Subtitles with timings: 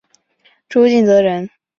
[0.67, 1.47] 朱敬则人。